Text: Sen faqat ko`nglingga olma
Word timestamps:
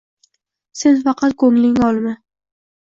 Sen 0.81 0.97
faqat 1.03 1.39
ko`nglingga 1.45 1.89
olma 1.93 2.17